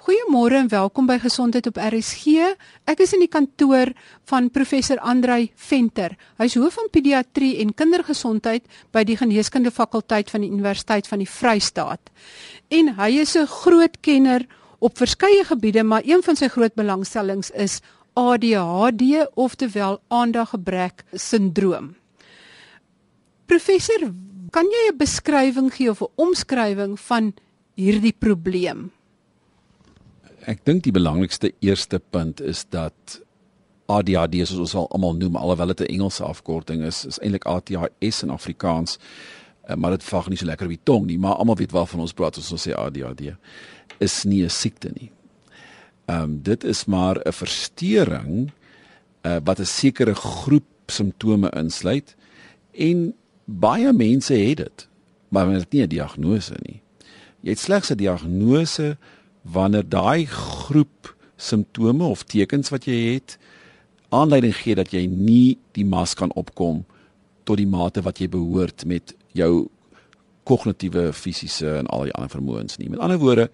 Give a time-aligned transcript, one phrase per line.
[0.00, 2.54] Goeiemôre en welkom by Gesondheid op RSG.
[2.88, 3.90] Ek is in die kantoor
[4.30, 6.14] van professor Andrei Venter.
[6.40, 8.64] Hy is hoof van pediatrie en kindergesondheid
[8.96, 12.00] by die Geneeskunde fakulteit van die Universiteit van die Vrystaat.
[12.72, 14.46] En hy is 'n groot kenner
[14.80, 17.82] op verskeie gebiede, maar een van sy groot belangstellings is
[18.16, 21.94] ADHD oftewel aandaggebrek sindroom.
[23.46, 24.14] Professor,
[24.50, 27.34] kan jy 'n beskrywing gee of 'n omskrywing van
[27.74, 28.92] hierdie probleem?
[30.46, 33.20] Ek dink die belangrikste eerste punt is dat
[33.90, 38.22] ADHD soos ons al almal noem alhoewel dit 'n Engelse afkorting is is eintlik ADHS
[38.22, 38.98] in Afrikaans
[39.68, 42.00] uh, maar dit vang nie so lekker op die tong nie maar almal weet waarvan
[42.00, 43.34] ons praat as ons sê ADHD
[43.98, 45.10] is nie 'n siekte nie.
[46.06, 48.50] Ehm um, dit is maar 'n verstoring
[49.22, 52.16] uh, wat 'n sekere groep simptome insluit
[52.72, 53.14] en
[53.44, 54.88] baie mense het dit
[55.28, 56.82] maar dit is nie 'n diagnose nie.
[57.40, 58.96] Jy het slegs 'n diagnose
[59.42, 63.38] wanneer daai groep simptome of tekens wat jy het
[64.08, 66.84] aanleiding gee dat jy nie die mas kan opkom
[67.48, 69.68] tot die mate wat jy behoort met jou
[70.48, 72.90] kognitiewe, fisiese en al die ander vermoëns nie.
[72.90, 73.48] Met ander woorde,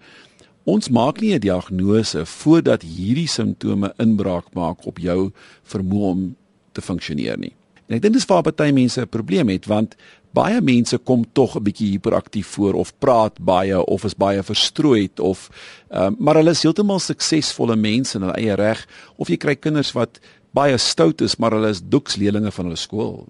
[0.67, 5.31] ons maak nie 'n diagnose voordat hierdie simptome inbraak maak op jou
[5.63, 6.35] vermoë om
[6.71, 7.53] te funksioneer nie.
[7.87, 9.95] En ek dink dis waar baie mense 'n probleem het want
[10.35, 15.19] baie mense kom tog 'n bietjie hiperaktief voor of praat baie of is baie verstrooid
[15.19, 15.49] of
[15.91, 19.93] uh, maar hulle is heeltemal suksesvolle mense in hulle eie reg of jy kry kinders
[19.93, 20.19] wat
[20.51, 23.25] baie stout is maar hulle is doeksleerlinge van hulle skool.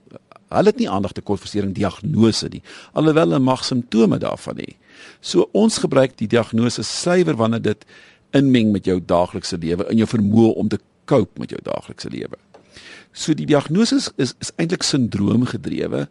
[0.48, 2.62] Hulle het nie aandag te kortversteuring diagnose nie
[2.94, 4.76] alhoewel hulle mag simptome daarvan hê.
[5.22, 7.86] So ons gebruik die diagnose suiwer wanneer dit
[8.36, 12.38] inmeng met jou daaglikse lewe in jou vermoë om te cope met jou daaglikse lewe.
[13.14, 16.08] So die diagnose is, is eintlik sindroomgedrewe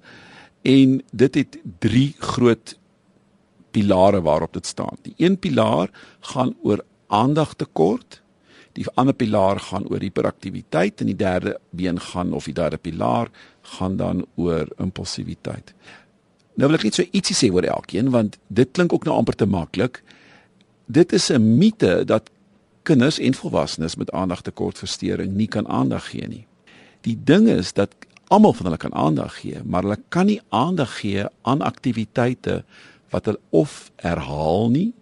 [0.66, 2.74] en dit het drie groot
[3.70, 4.98] pilare waarop dit staan.
[5.02, 8.22] Die een pilaar gaan oor aandagtekort,
[8.72, 13.30] die ander pilaar gaan oor hiperaktiwiteit en die derde been gaan of die derde pilaar
[13.76, 15.72] gaan dan oor impulsiwiteit.
[16.56, 19.36] Nou wil ek net so ietsie sê oor elkeen want dit klink ook nou amper
[19.36, 20.02] te maklik.
[20.86, 22.30] Dit is 'n mite dat
[22.82, 26.46] kinders en volwassenes met aandagtekortversteuring nie kan aandag gee nie.
[27.00, 27.94] Die ding is dat
[28.28, 32.64] almal van hulle kan aandag gee, maar hulle kan nie aandag gee aan aktiwiteite
[33.14, 34.92] wat hulle of herhaal nie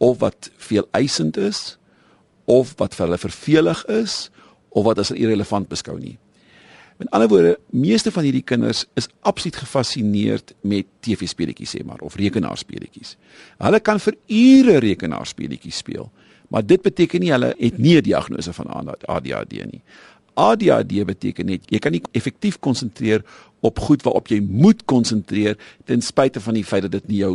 [0.00, 1.76] of wat veel eisend is
[2.44, 4.30] of wat vir hulle vervelig is
[4.70, 6.16] of wat as irrelevant beskou nie.
[7.00, 12.16] Met ander woorde, meeste van hierdie kinders is absoluut gefassineerd met TV-speletjies sê maar of
[12.20, 13.14] rekenaarspeletjies.
[13.60, 16.10] Hulle kan vir ure rekenaarspeletjies speel,
[16.52, 19.82] maar dit beteken nie hulle het nie 'n diagnose van ADHD nie.
[20.40, 23.24] ADHD beteken net jy kan nie effektief konsentreer
[23.66, 25.58] op goed waarop jy moet konsentreer
[25.88, 27.34] ten spyte van die feit dat dit nie jou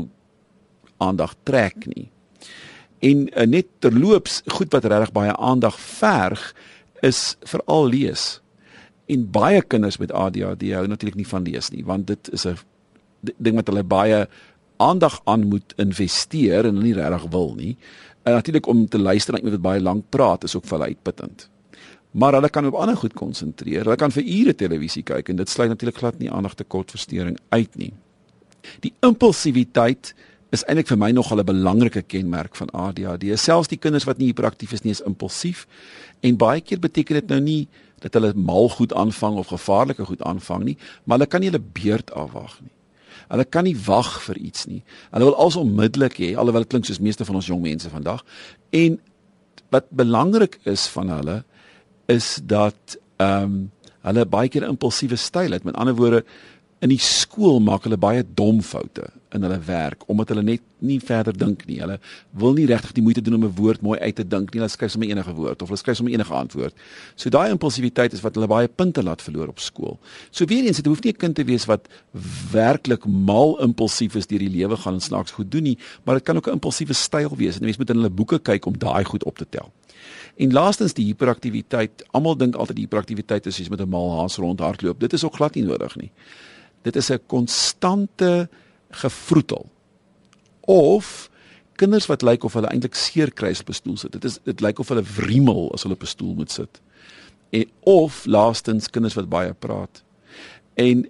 [1.04, 2.08] aandag trek nie.
[3.06, 6.48] En uh, net terloops, goed wat regtig baie aandag verg
[7.06, 8.40] is veral lees.
[9.12, 12.58] En baie kinders met ADHD hou natuurlik nie van lees nie, want dit is 'n
[13.38, 14.28] ding wat hulle baie
[14.78, 17.78] aandag aan moet investeer en hulle nie regtig wil nie.
[18.24, 20.96] En natuurlik om te luister na iemand wat baie lank praat is ook vir hulle
[20.96, 21.50] uitputtend
[22.16, 23.84] maar hulle kan op ander goed konsentreer.
[23.84, 27.76] Hulle kan vir ure televisie kyk en dit sluit natuurlik glad nie aandag tekortversteuring uit
[27.76, 27.92] nie.
[28.86, 30.14] Die impulsiwiteit
[30.56, 33.36] is eintlik vir my nogal 'n belangrike kenmerk van ADHD.
[33.38, 35.68] Selfs die kinders wat nie hiperaktief is nie, is impulsief
[36.22, 37.68] en baie keer beteken dit nou nie
[38.00, 41.64] dat hulle mal goed aanvang of gevaarlike goed aanvang nie, maar hulle kan nie hulle
[41.74, 42.72] beurt afwag nie.
[43.30, 44.84] Hulle kan nie wag vir iets nie.
[45.12, 48.24] Hulle wil als onmiddellik hê, alhoewel dit klink soos meeste van ons jong mense vandag.
[48.70, 49.00] En
[49.70, 51.44] wat belangrik is van hulle
[52.06, 53.72] is dat ehm um,
[54.06, 55.64] hulle baie keer impulsiewe styl het.
[55.66, 56.20] Met ander woorde,
[56.84, 60.98] in die skool maak hulle baie dom foute in hulle werk omdat hulle net nie
[61.02, 61.80] verder dink nie.
[61.82, 61.98] Hulle
[62.40, 64.60] wil nie regtig die moeite doen om 'n woord mooi uit te dink nie.
[64.60, 66.76] Hulle skryf sommer enige woord of hulle skryf sommer enige antwoord.
[67.16, 70.00] So daai impulsiwiteit is wat hulle baie punte laat verloor op skool.
[70.32, 71.88] So weer eens, dit hoef nie 'n kind te wees wat
[72.52, 76.24] werklik mal impulsief is deur die lewe gaan en snaaks goed doen nie, maar dit
[76.24, 77.56] kan ook 'n impulsiewe styl wees.
[77.56, 79.72] En mense moet in hulle boeke kyk om daai goed op te tel.
[80.36, 82.06] En laastens die hiperaktiwiteit.
[82.12, 85.00] Almal dink altyd hiperaktiwiteit is iets met 'n mal haas rondhardloop.
[85.00, 86.12] Dit is ook glad nie nodig nie.
[86.82, 88.50] Dit is 'n konstante
[88.90, 89.70] gevroetel.
[90.60, 91.30] Of
[91.76, 94.12] kinders wat lyk of hulle eintlik seer kry as op 'n stoel sit.
[94.12, 96.82] Dit is dit lyk of hulle wriemel as hulle op 'n stoel moet sit.
[97.50, 100.04] En of laastens kinders wat baie praat.
[100.74, 101.10] En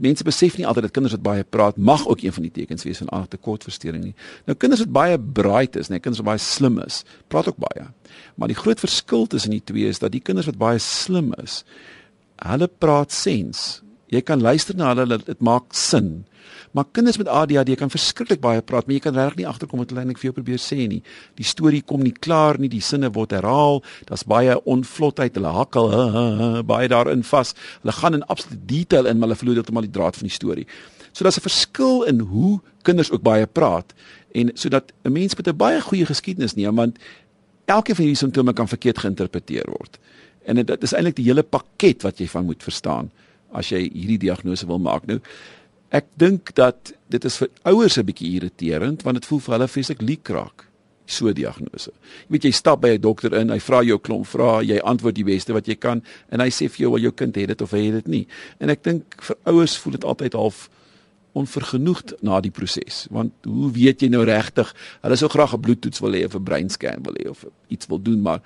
[0.00, 2.84] mense besef nie altyd dat kinders wat baie praat mag ook een van die tekens
[2.84, 4.14] wees van aandagtekortversteuring nie.
[4.48, 7.86] Nou kinders wat baie bright is, nee, kinders wat baie slim is, praat ook baie.
[8.34, 11.62] Maar die groot verskil tussen die twee is dat die kinders wat baie slim is,
[12.44, 13.82] hulle praat sens.
[14.14, 16.24] Jy kan luister na hulle, dit maak sin.
[16.74, 19.92] Maar kinders met ADHD kan verskriklik baie praat, maar jy kan regtig nie agterkom wat
[19.92, 21.00] hulle eintlik vir jou probeer sê nie.
[21.38, 23.78] Die storie kom nie klaar nie, die sinne word herhaal.
[24.08, 27.54] Daar's baie onvlotheid, hulle hakkel uh, uh, uh, baie daarin vas.
[27.84, 30.66] Hulle gaan in absolute detail in, maar hulle verloor heeltemal die draad van die storie.
[31.14, 33.94] So daar's 'n verskil in hoe kinders ook baie praat
[34.34, 36.98] en sodat 'n mens met 'n baie goeie geskiedenis neem want
[37.66, 39.98] elke van hierdie simptome kan verkeerd geïnterpreteer word.
[40.44, 43.10] En dit is eintlik die hele pakket wat jy van moet verstaan
[43.54, 45.06] as jy hierdie diagnose wil maak.
[45.06, 45.20] Nou
[45.94, 49.68] ek dink dat dit is vir ouers 'n bietjie irriterend want dit voel vir hulle
[49.68, 50.66] vreeslik liekraak
[51.06, 51.92] so diagnose.
[52.28, 55.14] Jy weet jy stap by 'n dokter in, hy vra jou klomp vrae, jy antwoord
[55.14, 57.62] die beste wat jy kan en hy sê vir jou wel jou kind het dit
[57.62, 58.26] of hy het dit nie.
[58.58, 60.70] En ek dink vir ouers voel dit altyd half
[61.34, 64.70] onvergenoegd na die proses want hoe weet jy nou regtig
[65.02, 68.02] hulle sou graag 'n bloedtoets wil hê of 'n breinscan wil hê of iets wil
[68.02, 68.40] doen maar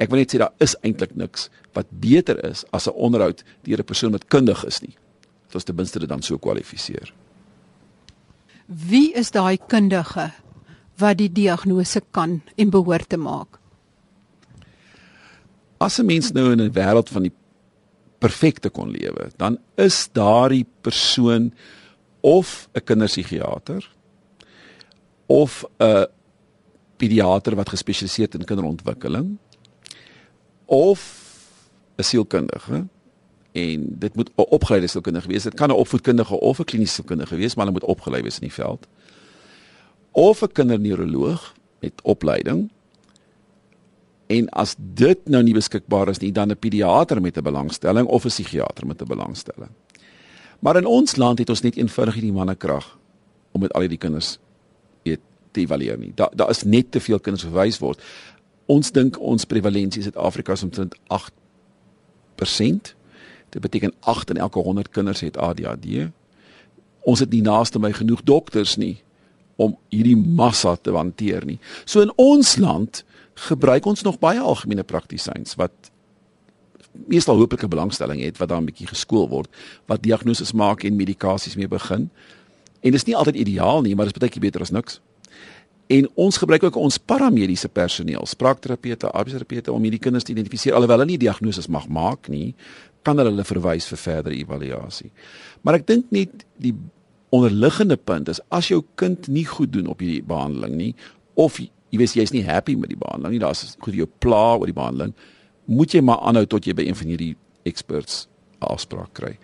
[0.00, 3.78] ek wil net sê daar is eintlik niks wat beter is as 'n onderhoud deur
[3.78, 4.96] 'n persoon wat kundig is nie.
[5.46, 7.12] Dat ons ten minste dit dan so kwalifiseer
[8.72, 10.30] wie is daai kundige
[11.00, 13.58] wat die diagnose kan en behoort te maak?
[15.80, 17.32] As 'n mens nou in 'n wêreld van die
[18.18, 21.52] perfekte kon lewe dan is daardie persoon
[22.20, 23.90] of 'n kinderpsigiater
[25.26, 26.06] of 'n
[26.96, 29.38] pediater wat gespesialiseer in kinderontwikkeling
[30.72, 31.00] of
[31.96, 32.86] 'n sielkundige
[33.52, 35.42] en dit moet 'n opgeleide sielkundige wees.
[35.42, 38.48] Dit kan 'n opvoedkundige of 'n kliniese sielkundige wees, maar hulle moet opgelei wees in
[38.48, 38.86] die veld.
[40.10, 42.70] Of 'n kinderneuroloog met opleiding.
[44.26, 48.24] En as dit nou nie beskikbaar is nie, dan 'n pediater met 'n belangstelling of
[48.24, 49.70] 'n psigiater met 'n belangstelling.
[50.58, 52.98] Maar in ons land het ons net eenvoudig nie die mannekrag
[53.50, 54.38] om met al hierdie kinders
[55.02, 55.20] weet
[55.50, 56.12] te evalueer nie.
[56.14, 58.02] Daar daar is net te veel kinders verwys word.
[58.72, 62.92] Ons dink ons prevalensie in Suid-Afrika is omtrent 8%.
[63.52, 66.08] Dit beteken 8 in elke 100 kinders het ADHD.
[67.04, 69.02] Ons het nie naaste my genoeg dokters nie
[69.60, 71.58] om hierdie massa te hanteer nie.
[71.84, 73.02] So in ons land
[73.48, 75.90] gebruik ons nog baie algemene praktisyns wat
[77.08, 79.48] meestal hooplike belangstelling het wat daar 'n bietjie geskool word
[79.86, 82.10] wat diagnoses maak en medikasies mee begin.
[82.80, 85.00] En dit is nie altyd ideaal nie, maar dit is baie beter as niks.
[85.92, 91.02] En ons gebruik ook ons paramediese personeel, spraakterapeute, arbeidsterapeute om hierdie kinders te identifiseer alhoewel
[91.02, 92.54] hulle nie diagnoses mag maak nie,
[93.04, 95.10] kan hulle hulle verwys vir verdere evaluasie.
[95.66, 96.72] Maar ek dink net die
[97.32, 100.90] onderliggende punt is as jou kind nie goed doen op hierdie behandeling nie
[101.40, 104.68] of jy weet jy's nie happy met die behandeling nie, daar's goed jou pla oor
[104.68, 105.14] die behandeling,
[105.68, 107.34] moet jy maar aanhou tot jy by een van hierdie
[107.68, 108.26] experts
[108.62, 109.36] afspraak kry.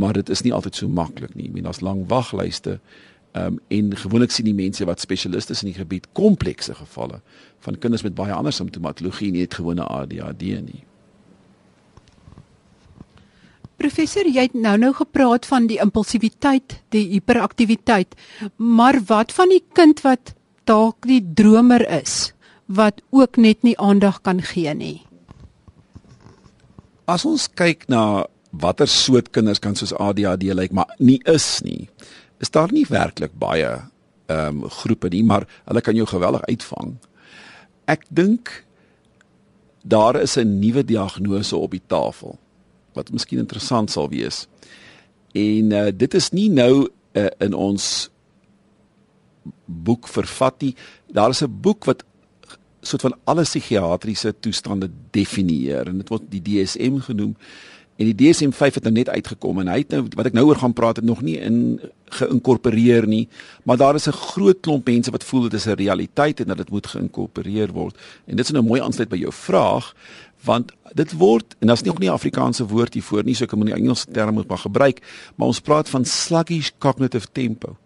[0.00, 1.48] Maar dit is nie altyd so maklik nie.
[1.48, 2.78] Ek meen daar's lang waglyste.
[3.36, 7.20] Ehm um, en gewoonlik sien die mense wat spesialiste is in die gebied komplekse gevalle
[7.66, 10.84] van kinders met baie ander simptomatologie nie het gewone ADHD nie.
[13.76, 18.16] Professor, jy het nou nou gepraat van die impulsiwiteit, die hiperaktiwiteit,
[18.56, 20.32] maar wat van die kind wat
[20.64, 22.32] dalk die dromer is,
[22.66, 25.02] wat ook net nie aandag kan gee nie?
[27.04, 31.84] As ons kyk na watter soort kinders kan soos ADHD lyk, maar nie is nie,
[32.38, 33.70] is daar nie werklik baie
[34.26, 36.96] ehm um, groepe nie, maar hulle kan jou geweldig uitvang.
[37.86, 38.64] Ek dink
[39.86, 42.38] daar is 'n nuwe diagnose op die tafel
[42.92, 44.48] wat miskien interessant sal wees.
[45.32, 48.10] En uh, dit is nie nou uh, in ons
[49.64, 50.74] boek vervat nie.
[51.12, 52.04] Daar is 'n boek wat
[52.80, 57.36] soort van alle psigiatriese toestande definieer en dit word die DSM genoem
[57.96, 60.60] en die DSM-5 het nou net uitgekom en hy het nou wat ek nou oor
[60.60, 61.80] gaan praat het nog nie in
[62.16, 63.28] geïnkorporeer nie.
[63.64, 66.56] Maar daar is 'n groot klomp mense wat voel dit is 'n realiteit en dat
[66.56, 67.96] dit moet geïnkorporeer word.
[68.26, 69.94] En dit is nou mooi aansluit by jou vraag
[70.44, 73.56] want dit word en daar's nie ook nie 'n Afrikaanse woord hiervoor nie so ek
[73.56, 75.00] moet die Engelse term moet maar gebruik
[75.34, 77.76] maar ons praat van sluggish cognitive tempo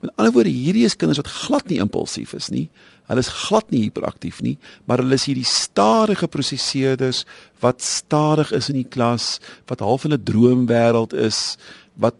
[0.00, 2.68] met ander woorde hierdie is kinders wat glad nie impulsief is nie
[3.04, 4.54] Hulle is glad nie hiperaktief nie,
[4.88, 7.24] maar hulle is hierdie stadige prosesseerders
[7.60, 11.58] wat stadig is in die klas, wat half in 'n droomwêreld is,
[12.00, 12.16] wat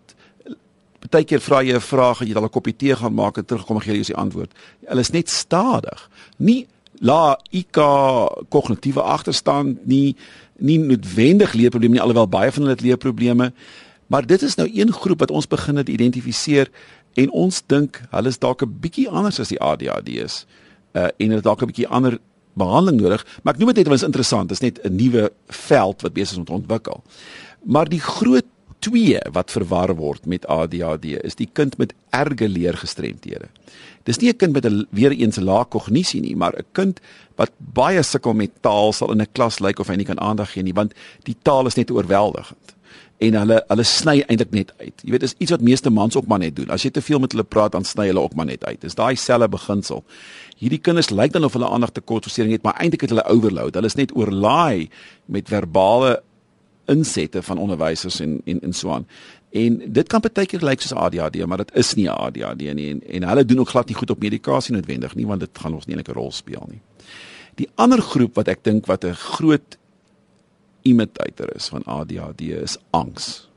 [1.11, 3.45] baie keer vra jy 'n vraag en jy al 'n koppie tee gaan maak en
[3.45, 4.53] terugkom en gee jy die antwoord.
[4.87, 6.11] Hulle is net stadig.
[6.39, 6.67] Nie
[7.01, 7.79] la IQ
[8.49, 10.17] kognitiewe agterstand nie
[10.59, 13.53] nie noodwendig leerprobleme nie alhoewel baie van hulle het leerprobleme
[14.07, 16.71] maar dit is nou een groep wat ons begin het identifiseer
[17.15, 20.47] en ons dink hulle is dalk 'n bietjie anders as die ADHD is
[20.93, 22.19] uh, en het dalk 'n bietjie ander
[22.55, 24.97] behandeling nodig, maar ek noem dit net want dit is interessant, dit is net 'n
[24.97, 27.03] nuwe veld wat besig is om te ontwikkel.
[27.65, 28.45] Maar die groot
[28.79, 33.49] twee wat verwar word met ADHD is die kind met erge leergestremthede.
[34.05, 37.01] Dis nie 'n kind met 'n weer eens lae kognisie nie, maar 'n kind
[37.37, 40.53] wat baie sukkel met taal sal in 'n klas lyk of hy nie kan aandag
[40.53, 40.93] gee nie, want
[41.23, 42.74] die taal is net oorweldigend.
[43.19, 45.03] En hulle hulle sny eintlik net uit.
[45.03, 46.71] Jy weet, dis iets wat meeste mans ook maar net doen.
[46.75, 48.81] As jy te veel met hulle praat, dan sny hulle ook maar net uit.
[48.83, 50.05] Dis daai selfe beginsel.
[50.59, 53.75] Hierdie kinders lyk dan of hulle aandag tekortversteuring het, maar eintlik het hulle overload.
[53.79, 54.89] Hulle is net oorlaai
[55.27, 56.21] met verbale
[56.91, 59.07] insette van onderwysers en en en so aan.
[59.55, 63.01] En dit kan baie keer lyk soos ADHD, maar dit is nie ADHD nie en
[63.07, 65.87] en hulle doen ook glad nie goed op medikasie noodwendig nie, want dit gaan ons
[65.87, 66.81] nie 'n rol speel nie.
[67.55, 69.79] Die ander groep wat ek dink wat 'n groot
[70.85, 73.49] imitator is van ADHD is angs.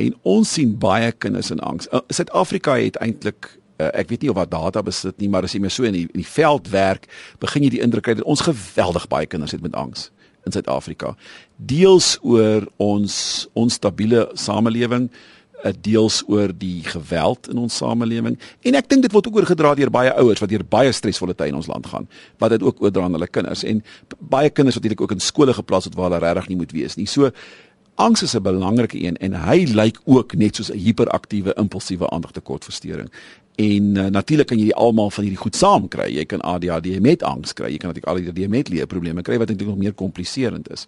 [0.00, 1.88] En ons sien baie kinders in angs.
[1.92, 3.50] Uh, Suid-Afrika het eintlik
[3.82, 5.96] uh, ek weet nie of wat data besit nie, maar as jy meer so in
[5.96, 7.08] die, in die veld werk,
[7.42, 10.10] begin jy die indruk kry dat ons geweldig baie kinders het met angs
[10.46, 11.14] in Suid-Afrika.
[11.56, 13.14] Deels oor ons
[13.58, 15.41] onstabiele samelewing, eh,
[15.80, 19.90] deels oor die geweld in ons samelewing en ek dink dit word ook oorgedra deur
[19.90, 23.04] baie ouers wat deur baie stresvolle tye in ons land gaan wat dit ook oordra
[23.04, 23.82] aan hulle kinders en
[24.18, 26.96] baie kinders wat eintlik ook in skole geplaas word waar hulle regtig nie moet wees
[26.96, 27.06] nie.
[27.06, 27.30] So
[27.94, 33.10] angs is 'n belangrike een en hy lyk ook net soos 'n hiperaktiewe impulsiewe aandagtekortversteuring.
[33.54, 36.08] En uh, natuurlik kan jy die almal van hierdie goed saam kry.
[36.08, 37.68] Jy kan ADHD met angs kry.
[37.70, 40.86] Jy kan natuurlik ADHD met leerprobleme kry wat eintlik nog meer kompliserend is.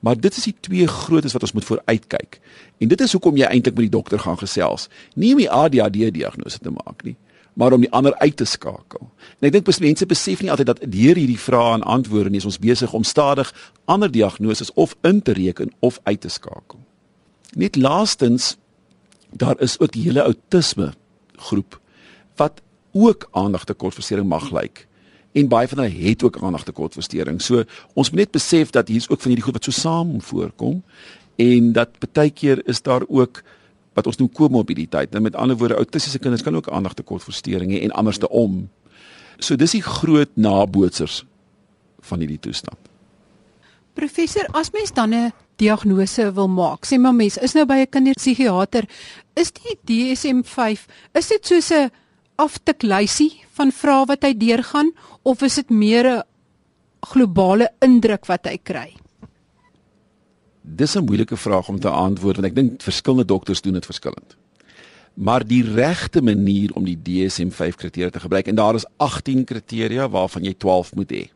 [0.00, 2.40] Maar dit is die twee grootes wat ons moet vooruitkyk.
[2.78, 4.88] En dit is hoekom jy eintlik met die dokter gaan gesels.
[5.14, 7.16] Nie om die ADHD diagnose te maak nie,
[7.58, 9.10] maar om die ander uit te skakel.
[9.38, 12.58] En ek dink mense besef nie altyd dat deur hierdie vrae en antwoorde is ons
[12.58, 13.50] besig om stadig
[13.84, 16.78] ander diagnoses of in te reken of uit te skakel.
[17.54, 18.56] Net laastens
[19.30, 20.92] daar is ook die hele outisme
[21.36, 21.80] groep
[22.36, 22.62] wat
[22.92, 24.87] ook aandagtekortversteuring mag lyk
[25.32, 27.40] en baie van hulle het ook aandagtekortversteuring.
[27.42, 30.82] So ons moet net besef dat hier's ook van hierdie goed wat so saam voorkom
[31.36, 33.42] en dat baie keer is daar ook
[33.98, 35.10] wat ons noem komorbiditeit.
[35.10, 38.68] Nou met ander woorde, autistiese kinders kan ook aandagtekortversteuring hê en andersom.
[39.38, 41.24] So dis die groot nabootsers
[42.08, 42.78] van hierdie toestand.
[43.98, 47.90] Professor, as mens dan 'n diagnose wil maak, sê maar mens is nou by 'n
[47.90, 48.84] kinderpsigiater,
[49.34, 51.90] is die DSM-5, is dit soos 'n
[52.38, 54.92] aftiklysie van vrae wat hy deurgaan
[55.26, 56.22] of is dit meer 'n
[57.12, 58.96] globale indruk wat hy kry?
[60.62, 64.36] Dis 'n moeilike vraag om te antwoord want ek dink verskillende dokters doen dit verskillend.
[65.14, 70.08] Maar die regte manier om die DSM-5 kriteria te gebruik en daar is 18 kriteria
[70.08, 71.30] waarvan jy 12 moet hê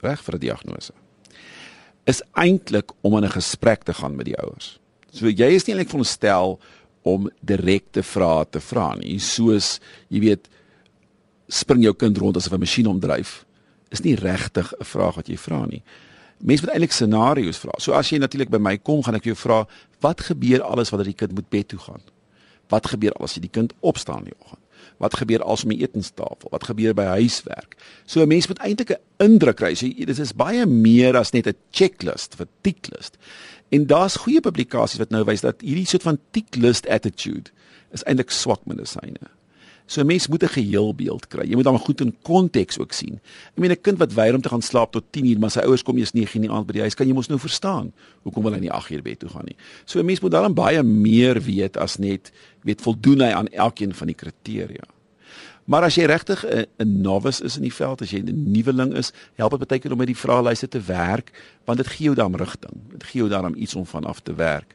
[0.00, 0.92] reg vir 'n diagnose
[2.08, 4.80] is eintlik om in 'n gesprek te gaan met die ouers.
[5.10, 6.60] So jy is nie eintlik veronderstel
[7.08, 9.18] om direkte vrae te vra nie.
[9.18, 10.48] Soos jy weet
[11.48, 13.44] spring jou kind rond asof 'n masjien omdryf.
[13.90, 15.82] Is nie regtig 'n vraag wat jy vra nie.
[16.38, 17.72] Mense moet eintlik scenario's vra.
[17.78, 19.66] So as jy natuurlik by my kom, gaan ek jou vra
[20.00, 22.02] wat gebeur alles wanneer die kind moet bed toe gaan?
[22.68, 24.62] Wat gebeur as jy die kind opstaan in die oggend?
[24.98, 26.50] Wat gebeur as om die etenstafel?
[26.50, 27.76] Wat gebeur by huiswerk?
[28.06, 29.74] So 'n mens moet eintlik 'n indruk kry.
[29.74, 33.16] So dit is baie meer as net 'n checklist, 'n ticklist.
[33.68, 37.52] En daar's goeie publikasies wat nou wys dat hierdie soort van ticklist attitude
[37.92, 39.32] is eintlik swak medisyne.
[39.88, 41.48] So 'n mens moet 'n geheelbeeld kry.
[41.48, 43.20] Jy moet hom goed in konteks ook sien.
[43.56, 45.82] Ek meen 'n kind wat weier om te gaan slaap tot 10uur, maar sy ouers
[45.82, 48.42] kom eers 9uur in die aand by die huis, kan jy mos nou verstaan hoekom
[48.42, 49.56] wil hy nie 8uur bed toe gaan nie.
[49.84, 52.32] So 'n mens moet dan baie meer weet as net
[52.62, 54.84] weet voldoen hy aan elkeen van die kriteria.
[55.68, 56.66] Maar as jy regtig 'n
[57.02, 59.98] novice is in die veld, as jy 'n nuweling is, help dit baie keer om
[59.98, 61.32] met die vraelyste te werk,
[61.64, 62.72] want dit gee jou dan rigting.
[62.90, 64.74] Dit gee jou dan iets om vanaf te werk.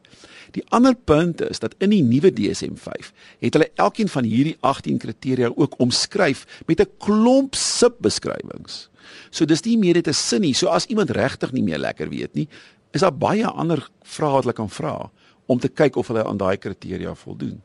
[0.51, 4.97] Die ander punt is dat in die nuwe DSM-5 het hulle elkeen van hierdie 18
[4.97, 8.89] kriteria ook omskryf met 'n klomp subbeskrywings.
[9.29, 10.53] So dis nie meer net 'n sin nie.
[10.53, 12.47] So as iemand regtig nie meer lekker weet nie,
[12.91, 15.11] is daar baie ander vrae wat hulle kan vra
[15.45, 17.61] om te kyk of hulle aan daai kriteria voldoen.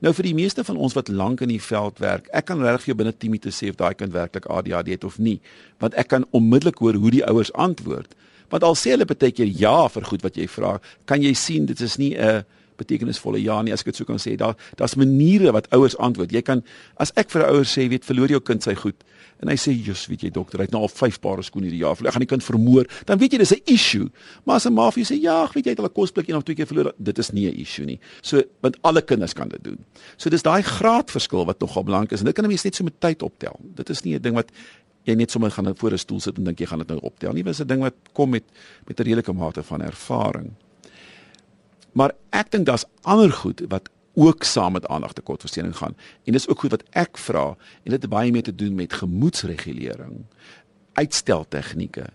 [0.00, 2.92] Nou vir die meeste van ons wat lank in die veld werk, ek kan regtig
[2.92, 5.40] jou binne 10 minute sê of daai kind werklik ADHD het of nie,
[5.78, 8.14] want ek kan onmiddellik hoor hoe die ouers antwoord.
[8.50, 11.66] Want al sê hulle baie keer ja vir goed wat jy vra, kan jy sien
[11.66, 12.44] dit is nie 'n
[12.76, 14.36] betekenisvolle ja nie as ek dit so kan sê.
[14.36, 16.32] Daar daar's maniere wat ouers antwoord.
[16.32, 16.62] Jy kan
[16.96, 18.96] as ek vir 'n ouer sê, weet verloor jou kind sy goed
[19.44, 21.84] en hy sê, "Jus, weet jy dokter, hy het nou al 5 pare skoene hierdie
[21.84, 22.08] jaar verloor.
[22.08, 24.08] Ek gaan die kind vermoor." Dan weet jy dis 'n issue.
[24.44, 26.28] Maar as 'n ma vir jou sê, "Ja, weet jy, hy het al 'n kosblik
[26.28, 28.00] een of twee keer verloor." Dit is nie 'n issue nie.
[28.22, 29.78] So, want alle kinders kan dit doen.
[30.16, 32.84] So dis daai graadverskil wat nogal belangrik is en dit kan 'n mens net so
[32.84, 33.60] met tyd optel.
[33.74, 34.50] Dit is nie 'n ding wat
[35.04, 37.32] jy net sommer gaan voor 'n stoel sit en dink jy gaan dit nou optel
[37.32, 37.42] nie.
[37.42, 38.44] Dit is 'n ding wat kom met
[38.86, 40.50] met 'n redelike mate van ervaring.
[41.92, 45.96] Maar ek dink daar's ander goed wat ook saam met aandagtekortversteuring gaan.
[46.24, 47.46] En dis ook goed wat ek vra
[47.82, 50.24] en dit het baie mee te doen met gemoedsregulering,
[50.92, 52.06] uitsteltegnieke,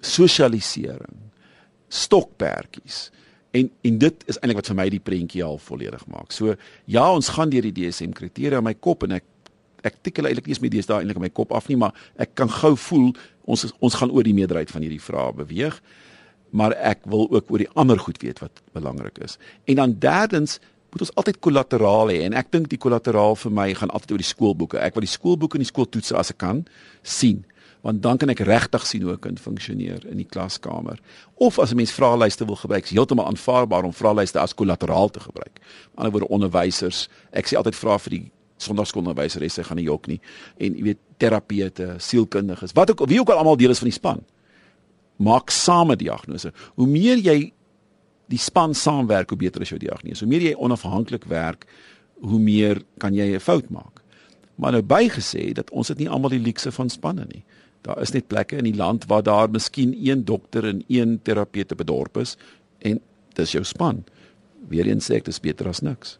[0.00, 1.16] sosialisering,
[1.88, 3.10] stokperdjies.
[3.50, 6.30] En en dit is eintlik wat vir my die prentjie al volledig maak.
[6.32, 6.54] So
[6.84, 9.26] ja, ons gaan deur die DSM kriteria in my kop en ek
[9.80, 11.96] ek tik hulle eintlik nie eens dis daar eintlik in my kop af nie, maar
[12.20, 13.14] ek kan gou voel
[13.48, 15.80] ons ons gaan oor die meerderheid van hierdie vrae beweeg.
[16.50, 19.38] maar ek wil ook oor die ander goed weet wat belangrik is.
[19.70, 20.58] En dan derdens
[20.92, 24.24] moet ons altyd kollateraal hê en ek dink die kollateraal vir my gaan altyd oor
[24.24, 24.80] die skoolboeke.
[24.82, 26.64] Ek wil die skoolboeke en die skooltoetse as ek kan
[27.02, 27.44] sien
[27.80, 31.00] want dan kan ek regtig sien hoe 'n kind funksioneer in die klaskamer.
[31.36, 35.20] Of as 'n mens vraelyste wil gebruik, is heeltemal aanvaarbaar om vraelyste as kollateraal te
[35.20, 35.56] gebruik.
[35.56, 40.06] Aan die ander woorde onderwysers, ek sê altyd vra vir die sondagskoolonderwyseresse gaan nie jok
[40.06, 40.20] nie
[40.58, 43.98] en jy weet terapeute, sielkundiges, wat ook wie ook al almal deel is van die
[43.98, 44.20] span
[45.20, 46.52] maak same diagnose.
[46.74, 47.52] Hoe meer jy
[48.30, 50.24] die span saamwerk, hoe beter is jou diagnose.
[50.24, 51.66] Hoe meer jy onafhanklik werk,
[52.22, 54.02] hoe meer kan jy 'n fout maak.
[54.56, 57.44] Maar nou bygesê dat ons het nie almal die luukse van spanne nie.
[57.82, 61.74] Daar is net plekke in die land waar daar miskien een dokter en een terapeute
[61.74, 62.36] bedorp is
[62.78, 63.00] en
[63.34, 64.04] dis jou span.
[64.68, 66.18] Weereens sê ek dis beter as niks.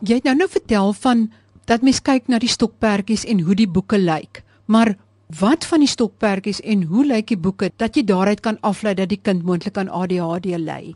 [0.00, 1.30] Jy het nou nou vertel van
[1.66, 4.42] dat mens kyk na die stokperdjies en hoe die boeke lyk.
[4.66, 4.96] Maar
[5.28, 9.10] Wat van die stokperdjies en hoe lyk die boeke dat jy daaruit kan aflei dat
[9.12, 10.94] die kind moontlik aan ADHD ly?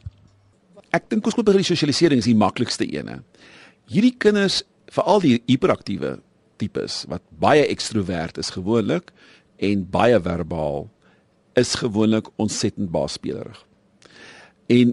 [0.93, 3.23] Ek dink ons moet by die sosialisering is die maklikste ene.
[3.89, 4.61] Hierdie kinders,
[4.93, 6.19] veral die hiperaktiewe
[6.61, 9.09] tipes wat baie ekstrovert is gewoonlik
[9.65, 10.85] en baie verbaal
[11.59, 13.57] is gewoonlik ontsettend baasspelerig.
[14.73, 14.93] En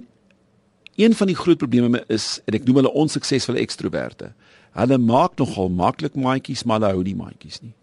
[1.00, 4.34] een van die groot probleme is en ek noem hulle onsuksesvolle ekstroverte.
[4.75, 7.75] Hulle maak nogal maklik maatjies, maar hulle hou nie maatjies nie.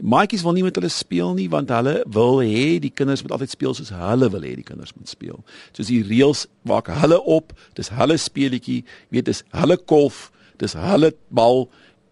[0.00, 3.52] Maatjies wil nie met hulle speel nie want hulle wil hê die kinders moet altyd
[3.52, 5.42] speel soos hulle wil hê die kinders moet speel.
[5.76, 11.12] Soos die reëls maak hulle op, dis hulle speletjie, weet dis hulle kolf, dis hulle
[11.28, 11.66] bal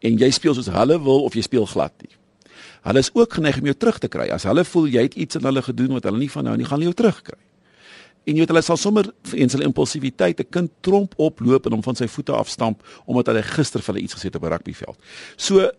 [0.05, 2.14] en jy speel soos hulle wil of jy speel glad nie.
[2.87, 4.28] Hulle is ook geneig om jou terug te kry.
[4.33, 6.69] As hulle voel jy het iets aan hulle gedoen wat hulle nie van nou nie
[6.69, 7.40] gaan hulle jou terugkry.
[8.28, 11.83] En jy weet hulle sal sommer eens hulle impulsiwiteit 'n kind tromp oploop en hom
[11.83, 14.99] van sy voete afstamp omdat hy gister vir hulle iets gesê het op 'n rugbyveld.
[15.37, 15.71] So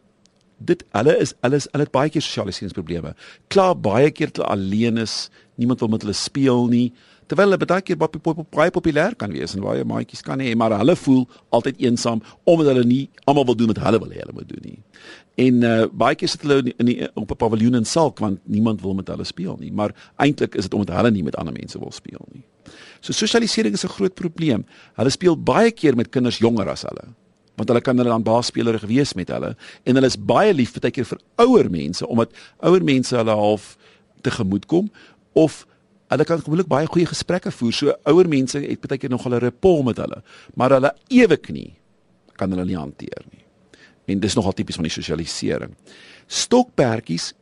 [0.59, 3.13] dit hulle is hulle is hulle het baie keer sosialiseringsprobleme.
[3.53, 6.89] Klaar baie keer hulle alleen is, niemand wil met hulle speel nie.
[7.29, 10.51] Terwyl hulle baie keer baie, baie, baie populêr kan wees en baie maatjies kan hê,
[10.57, 11.23] maar hulle voel
[11.55, 14.65] altyd eensaam omdat hulle nie almal wil doen wat hulle wil hê hulle moet doen
[14.65, 14.79] nie.
[15.39, 18.81] En uh, baie keer sit hulle in die, op 'n paviljoen in Salk want niemand
[18.81, 21.79] wil met hulle speel nie, maar eintlik is dit omdat hulle nie met ander mense
[21.79, 22.43] wil speel nie.
[22.99, 24.65] So sosialisering is 'n groot probleem.
[24.95, 27.15] Hulle speel baie keer met kinders jonger as hulle
[27.60, 30.93] want hulle kan hulle dan baasspelers gewees met hulle en hulle is baie lief baie
[30.95, 32.32] keer vir ouer mense omdat
[32.65, 33.74] ouer mense hulle half
[34.26, 34.88] tegemoet kom
[35.38, 35.65] of
[36.10, 37.74] hulle kan gewoonlik baie goeie gesprekke voer.
[37.76, 40.24] So ouer mense het baie keer nog hulle rapport met hulle
[40.56, 41.74] maar hulle ewig nie
[42.39, 43.43] kan hulle nie hanteer nie.
[44.10, 45.76] En dis nogal tipies van die sosialisering.
[46.26, 47.34] Stokperdjies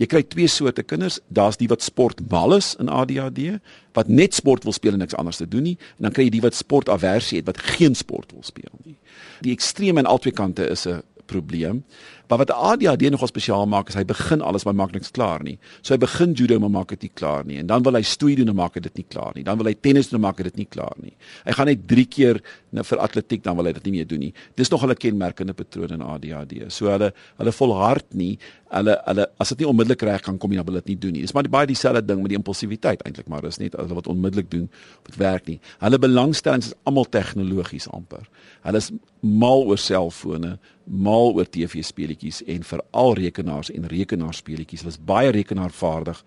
[0.00, 1.18] Jy kry twee soorte kinders.
[1.28, 3.58] Daar's die wat sport mal is in ADHD,
[3.96, 6.36] wat net sport wil speel en niks anders te doen nie, en dan kry jy
[6.38, 8.96] die wat sport aversie het wat geen sport wil speel nie.
[9.44, 11.84] Die ekstreme aan albei kante is 'n probleem.
[12.30, 15.56] Maar wat ADHD nogal spesiaal maak is hy begin alles maar maak niks klaar nie.
[15.82, 18.36] So hy begin judo maar maak dit nie klaar nie en dan wil hy stoei
[18.38, 19.42] doen en maak dit nie klaar nie.
[19.46, 21.16] Dan wil hy tennis doen en maak dit nie klaar nie.
[21.48, 22.38] Hy gaan net 3 keer
[22.70, 24.32] nou vir atletiek dan wil hy dit nie meer doen nie.
[24.54, 26.70] Dis nog 'n kenmerkende patroon in ADHD.
[26.70, 28.38] So hulle hulle volhard nie.
[28.70, 31.12] Hulle hulle as dit nie onmiddellik reg kan kom nie, dan wil dit nie doen
[31.12, 31.20] nie.
[31.22, 34.50] Dis maar baie dieselfde ding met die impulsiwiteit eintlik, maar dis net hulle wat onmiddellik
[34.50, 34.70] doen
[35.08, 35.58] wat werk nie.
[35.80, 38.28] Hulle belangstellings is almal tegnologies amper.
[38.62, 44.84] Hulle is mal oor selfone, mal oor TV-speletjies en veral rekenaars en rekenaarspeletjies.
[44.84, 46.22] Hulle is baie rekenaarvaardig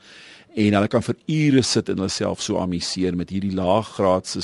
[0.66, 4.44] en hulle kan vir ure sit en hulle self so amuseer met hierdie laaggraadse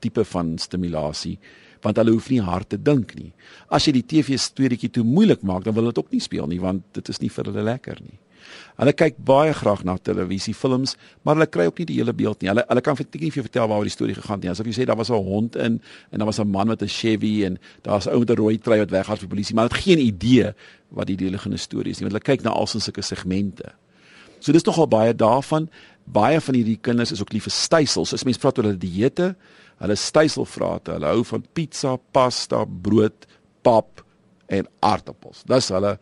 [0.00, 1.38] tipe van stimulasie
[1.84, 3.30] want hulle hoef nie hard te dink nie.
[3.72, 6.60] As jy die TV-storieetjie te moeilik maak, dan wil hulle dit ook nie speel nie
[6.60, 8.18] want dit is nie vir hulle lekker nie.
[8.80, 12.50] Hulle kyk baie graag na televisiefilms, maar hulle kry ook nie die hele beeld nie.
[12.52, 14.50] Hulle hulle kan vir nie vir vertel waaroor die storie gegaan het nie.
[14.50, 16.88] Asof jy sê daar was 'n hond in en daar was 'n man met 'n
[16.88, 19.76] Chevy en daar's 'n ou met 'n rooi trui wat weggaan vir polisie, maar hulle
[19.76, 20.54] het geen idee
[20.88, 22.08] wat die delige storie is nie.
[22.08, 23.72] Want hulle kyk na al sulke segmente.
[24.40, 25.68] So dis nogal baie daarvan.
[26.04, 28.14] Baie van hierdie kinders is ook lief vir stysels.
[28.16, 29.34] As mense praat oor hulle dieete,
[29.80, 33.26] hulle styselvrate, hulle hou van pizza, pasta, brood,
[33.62, 34.02] pap
[34.50, 35.44] en aardappels.
[35.48, 35.98] Dis hulle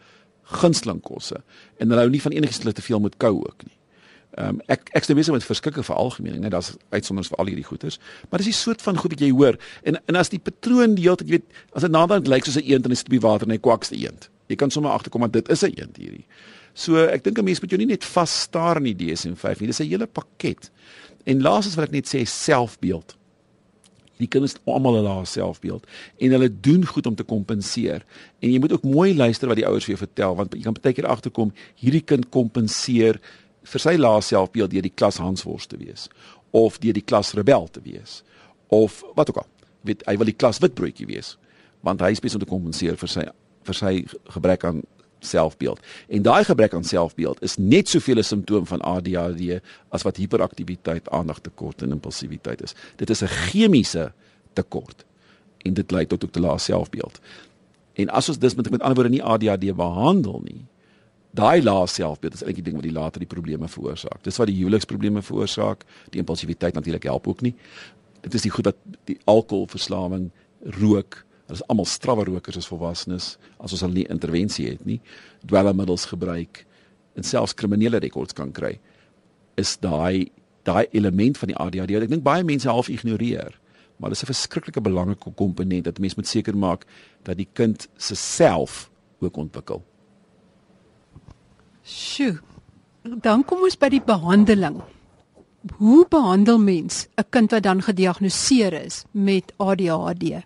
[0.48, 1.42] gunsteling kosse
[1.76, 3.74] en hulle hou nie van enigiets wat te veel moet kou ook nie.
[4.38, 7.66] Ehm um, ek ek stem besig met verskillike veralgemening, net daar's uitsonderings vir al hierdie
[7.66, 7.98] goeters,
[8.30, 11.04] maar dis 'n soort van goed wat jy hoor en en as die patroon die
[11.04, 13.52] hele tyd weet as dit naderhand lyk soos 'n eend in 'n stupie water en
[13.52, 14.30] hy kwakste eend.
[14.48, 16.24] Jy kan sommer agterkom dat dit is 'n eend hierdie.
[16.74, 19.66] So ek dink 'n mens moet jou nie net vas staar in die DSM-5 nie,
[19.66, 20.70] dis 'n hele pakket.
[21.24, 23.17] En laasens wil ek net sê selfbeeld
[24.18, 25.87] die kinders almal hulle haar selfbeeld
[26.18, 28.04] en hulle doen goed om te kompenseer.
[28.42, 30.78] En jy moet ook mooi luister wat die ouers vir jou vertel want jy kan
[30.78, 33.20] baie keer agterkom hierdie kind kompenseer
[33.68, 36.09] vir sy lae selfbeeld deur die klas Hansworst te wees
[36.57, 38.22] of deur die klas rebel te wees
[38.74, 39.50] of wat ook al.
[39.87, 41.37] Weet hy wil die klas witbroodjie wees
[41.87, 43.28] want hy is besig om te kompenseer vir sy
[43.68, 43.92] vir sy
[44.33, 44.83] gebrek aan
[45.18, 45.81] selfbeeld.
[46.09, 51.09] En daai gebrek aan selfbeeld is net soveel 'n simptoom van ADHD as wat hiperaktiwiteit,
[51.11, 52.74] aandagtekort en impulsiwiteit is.
[52.96, 54.12] Dit is 'n chemiese
[54.52, 55.04] tekort
[55.59, 57.20] en dit lei tot 'n lae selfbeeld.
[57.92, 60.66] En as ons dus met met ander woorde nie ADHD behandel nie,
[61.31, 64.22] daai lae selfbeeld is eintlik die ding wat die later die probleme veroorsaak.
[64.22, 67.54] Dis wat die huweliksprobleme veroorsaak, die impulsiwiteit natuurlik help ook nie.
[68.20, 70.31] Dit is die goed dat die alkoholverslawing,
[70.81, 74.98] rook, Hulle is almal strawwe rokers as volwassenes as ons hulle nie intervensie het nie.
[75.48, 76.66] Dwelmmiddels gebruik
[77.16, 78.76] en selfs kriminele rekords kan kry.
[79.56, 80.28] Is daai
[80.68, 83.56] daai element van die ADHD wat ek dink baie mense half ignoreer.
[83.98, 86.84] Maar dit is 'n verskriklike belangrike komponent dat mens moet seker maak
[87.22, 89.82] dat die kind se self ook ontwikkel.
[91.82, 92.38] Sjoe.
[93.02, 94.82] Dan kom ons by die behandeling.
[95.76, 100.44] Hoe behandel mens 'n kind wat dan gediagnoseer is met ADHD?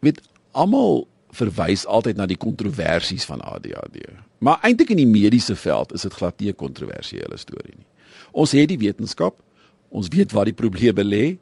[0.00, 0.20] Weet
[0.52, 4.02] almal verwys altyd na die kontroversies van ADHD.
[4.42, 7.86] Maar eintlik in die mediese veld is dit glad nie 'n kontroversiële storie nie.
[8.32, 9.42] Ons het die wetenskap,
[9.88, 11.38] ons weet waar die probleme lê.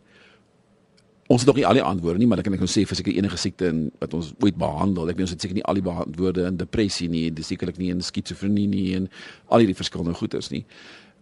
[1.29, 2.97] Ons het nog nie al die antwoorde nie, maar ek kan ek nou sê vir
[2.97, 5.09] seker enige siekte in wat ons ooit behandel.
[5.09, 7.90] Ek weet ons het seker nie al die antwoorde in depressie nie, dis sekerlik nie
[7.90, 9.09] in skizofrenie nie en
[9.49, 10.64] al hierdie verskillende goeters nie.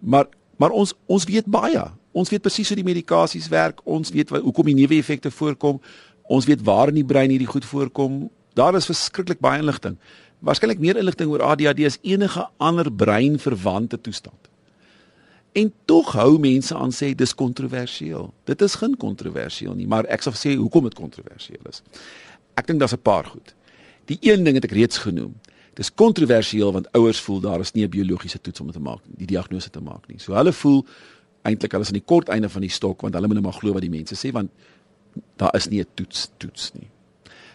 [0.01, 1.83] Maar maar ons ons weet baie.
[2.17, 3.83] Ons weet presies hoe die medikasies werk.
[3.85, 5.81] Ons weet hoekom die neeweffekte voorkom.
[6.29, 8.31] Ons weet waar in die brein hierdie goed voorkom.
[8.55, 9.97] Daar is verskriklik baie inligting.
[10.39, 14.51] Waarskynlik meer inligting oor ADHD as enige ander breinverwante toestand.
[15.57, 18.29] En tog hou mense aan sê dis kontroversieel.
[18.45, 21.81] Dit is geen kontroversieel nie, maar ek sal sê hoekom dit kontroversieel is.
[22.57, 23.55] Ek dink daar's 'n paar goed.
[24.05, 25.35] Die een ding het ek reeds genoem.
[25.75, 29.27] Dis kontroversieel want ouers voel daar is nie 'n biologiese toets om te maak, die
[29.27, 30.19] diagnose te maak nie.
[30.19, 30.87] So hulle voel
[31.43, 33.61] eintlik hulle is aan die kort einde van die stok want hulle moet net maar
[33.61, 34.51] glo wat die mense sê want
[35.37, 36.89] daar is nie 'n toets toets nie.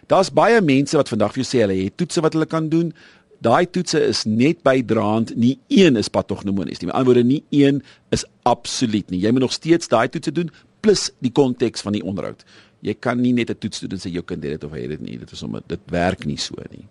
[0.07, 2.93] Daar's baie mense wat vandag vir jou sê hulle het toetse wat hulle kan doen.
[3.39, 6.87] Daai toetse is net bydraend, nie een is patognomonies nie.
[6.87, 9.19] Met ander woorde, nie een is absoluut nie.
[9.19, 12.43] Jy moet nog steeds daai toetse doen plus die konteks van die onderhoud.
[12.81, 14.81] Jy kan nie net 'n toets doen en sê jou kind het dit of hy
[14.81, 15.17] het dit nie.
[15.17, 16.87] Dit is om dit werk nie so nie.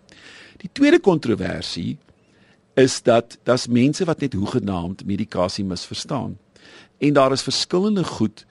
[0.57, 1.97] Die tweede kontroversie
[2.75, 6.37] is dat daar's mense wat net hoegenaamd medikasie misverstaan.
[6.97, 8.45] En daar is verskillende goed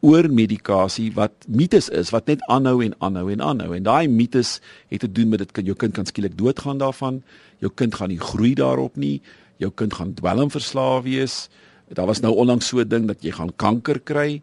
[0.00, 3.72] oor medikasie wat mites is wat net aanhou en aanhou en aanhou.
[3.74, 4.58] En daai mites
[4.92, 7.22] het te doen met dit kan jou kind kan skielik doodgaan daarvan
[7.58, 9.18] jou kind gaan nie groei daarop nie
[9.58, 11.48] jou kind gaan dwelmverslaaf wees.
[11.90, 14.42] Daar was nou onlangs so 'n ding dat jy gaan kanker kry.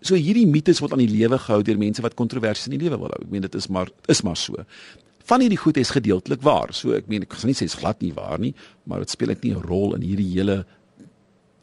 [0.00, 2.98] So hierdie mites word aan die lewe gehou deur mense wat kontroversies in die lewe
[2.98, 3.22] wil hou.
[3.22, 4.54] Ek meen dit is maar is maar so.
[5.24, 6.72] Van hierdie goed is gedeeltelik waar.
[6.72, 8.54] So ek meen ek gaan nie sê dit is glad nie waar nie
[8.84, 10.66] maar dit speel net nie 'n rol in hierdie hele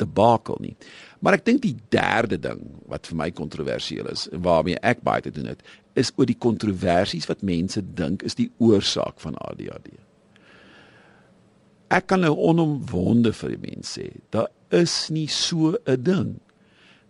[0.04, 0.76] debakel nie.
[1.24, 2.62] Maar ek dink die derde ding
[2.92, 5.64] wat vir my kontroversieel is en waarmee ek baie te doen het,
[5.96, 9.94] is oor die kontroversies wat mense dink is die oorsaak van ADHD.
[11.94, 16.40] Ek kan nou onomwonde vir die mense sê, daar is nie so 'n ding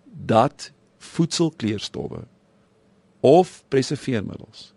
[0.06, 2.24] dat voedselkleurstowwe
[3.24, 4.74] of preserveermiddels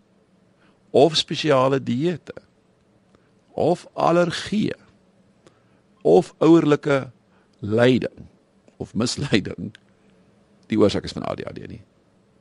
[0.91, 2.33] of spesiale dieete
[3.53, 4.79] of allergieë
[6.01, 7.11] of ouerlike
[7.59, 8.27] lyding
[8.77, 9.71] of misleiding
[10.67, 11.81] die oorsaak is van ADHD nie.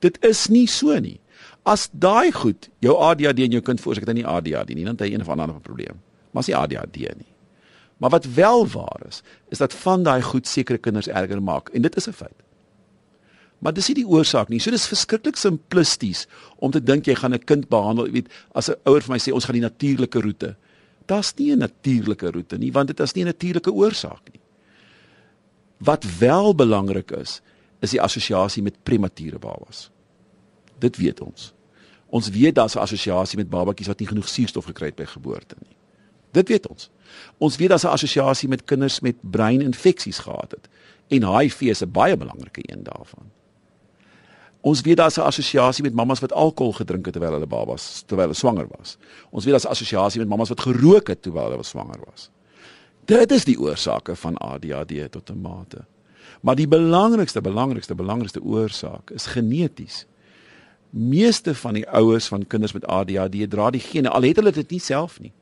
[0.04, 1.20] Dit is nie so nie.
[1.64, 5.06] As daai goed jou ADHD en jou kind veroorsaak dit nie ADHD nie, dan het
[5.06, 6.00] hy een of ander probleem.
[6.32, 7.32] Maar as nie ADHD nie.
[8.02, 11.82] Maar wat wel waar is, is dat van daai goed sekere kinders erger maak en
[11.82, 12.42] dit is 'n feit.
[13.58, 14.60] Maar dis nie die oorsaak nie.
[14.60, 16.26] So dis verskriklik simplisties
[16.58, 19.32] om te dink jy gaan 'n kind behandel, weet, as 'n ouer vir my sê
[19.32, 20.56] ons gaan die natuurlike roete.
[21.06, 24.40] Daar's nie 'n natuurlike roete nie, want dit is nie 'n natuurlike oorsaak nie.
[25.76, 27.40] Wat wel belangrik is,
[27.78, 29.90] is die assosiasie met premature babas.
[30.78, 31.52] Dit weet ons.
[32.06, 35.56] Ons weet daar's 'n assosiasie met babatjies wat nie genoeg suurstof gekry het by geboorte
[35.58, 35.76] nie.
[36.30, 36.90] Dit weet ons.
[37.38, 40.68] Ons weet daar's 'n assosiasie met kinders met breininfeksies gehad het
[41.08, 43.30] en HIV is 'n baie belangrike een daarvan.
[44.60, 48.26] Ons weet daar's 'n assosiasie met mammas wat alkohol gedrink het terwyl hulle babas terwyl
[48.26, 48.96] hulle swanger was.
[49.30, 52.30] Ons weet daar's 'n assosiasie met mammas wat gerook het terwyl hulle swanger was.
[53.06, 55.84] Dit is die oorsake van ADHD tot 'n mate.
[56.40, 60.06] Maar die belangrikste, belangrikste, belangrikste oorsaak is geneties.
[60.90, 64.70] Meeste van die ouers van kinders met ADHD dra die gene al het hulle dit
[64.70, 65.32] nie self nie.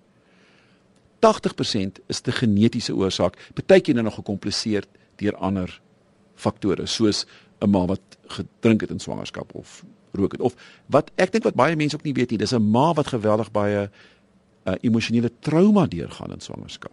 [1.19, 4.85] 80% is die genetiese oorsaak, partykeer nou nog gekompliseer
[5.17, 5.81] deur ander
[6.35, 7.27] faktore soos
[7.61, 10.55] 'n ma wat gedrink het in swangerskap of rook het of
[10.87, 13.51] wat ek dink wat baie mense ook nie weet nie, dis 'n ma wat geweldig
[13.51, 13.91] baie
[14.65, 16.93] uh, emosionele trauma deurgaan in swangerskap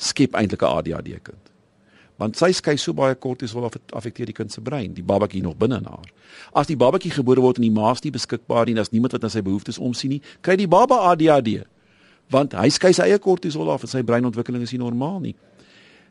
[0.00, 1.44] skep eintlik 'n ADHD kind.
[2.20, 5.56] Want sy skei so baie kortisol af affekteer die kind se brein, die babatjie nog
[5.56, 6.08] binne in haar.
[6.52, 9.28] As die babatjie gebore word en die ma's nie beskikbaar nie, daar's niemand wat na
[9.28, 11.64] sy behoeftes omsien nie, kry die baba ADHD.
[12.30, 15.34] want hy skei sy eie kortisol af en sy breinontwikkeling is nie normaal nie.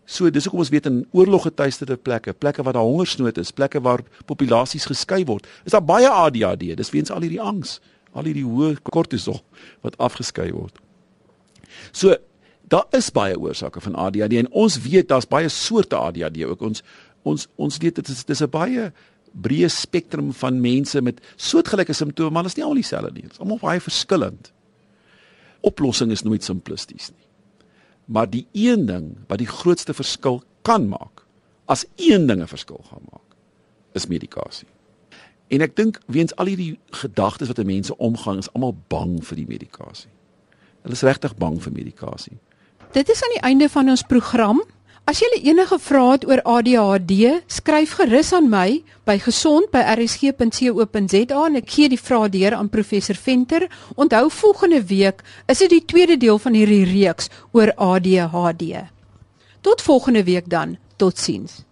[0.10, 4.02] So dis hoekom ons weet in oorloggetuisterde plekke, plekke waar daar hongersnood is, plekke waar
[4.28, 6.74] populasies geskei word, is daar baie ADHD.
[6.78, 7.78] Dis weens al hierdie angs,
[8.18, 9.40] al hierdie hoë kortisol
[9.86, 10.82] wat afgeskei word.
[11.94, 12.18] So
[12.70, 16.62] daar is baie oorsake van ADHD en ons weet daar's baie soorte ADHD ook.
[16.62, 16.84] Ons
[17.28, 18.92] ons ons weet dit is dis 'n baie
[19.34, 23.22] breë spektrum van mense met soortgelyke simptome, maar dit is nie al dieselfde nie.
[23.22, 24.52] Dit is almal baie verskillend.
[25.62, 27.28] Oplossing is nooit simplisties nie.
[28.06, 31.26] Maar die een ding wat die grootste verskil kan maak,
[31.66, 33.36] as een ding 'n verskil gaan maak,
[33.94, 34.68] is medikasie.
[35.48, 39.48] En ek dink weens al hierdie gedagtes wat mense omgang, is almal bang vir die
[39.48, 40.10] medikasie.
[40.82, 42.38] Hulle is regtig bang vir medikasie.
[42.92, 44.64] Dit is aan die einde van ons program.
[45.06, 47.12] As jy enige vrae het oor ADHD,
[47.46, 53.70] skryf gerus aan my by gesond@rsg.co.za en ek gee die vrae deur aan professor Venter.
[53.96, 58.90] Onthou volgende week is dit die tweede deel van hierdie reeks oor ADHD.
[59.62, 60.78] Tot volgende week dan.
[60.98, 61.69] Totsiens.